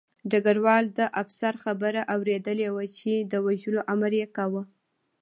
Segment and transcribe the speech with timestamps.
[0.31, 4.63] ډګروال د افسر خبره اورېدلې وه چې د وژلو امر یې کاوه